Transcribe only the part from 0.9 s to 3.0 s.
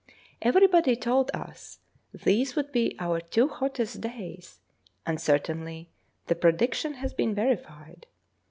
told us these would be